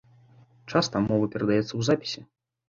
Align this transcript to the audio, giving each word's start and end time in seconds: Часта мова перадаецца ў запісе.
Часта 0.73 0.95
мова 1.09 1.29
перадаецца 1.35 1.67
ў 1.75 1.81
запісе. 1.91 2.21